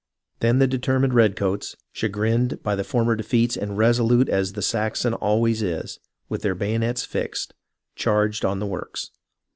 Then 0.39 0.57
the 0.57 0.65
determined 0.65 1.13
redcoats, 1.13 1.75
chagrined 1.91 2.63
by 2.63 2.73
the 2.75 2.83
former 2.83 3.15
defeats 3.15 3.55
and 3.55 3.77
resolute 3.77 4.29
as 4.29 4.53
the 4.53 4.63
Saxon 4.63 5.13
always 5.13 5.61
is, 5.61 5.99
with 6.27 6.41
their 6.41 6.55
bayonets 6.55 7.05
fixed, 7.05 7.53
charged 7.95 8.43
on 8.43 8.57
the 8.57 8.65
works. 8.65 9.11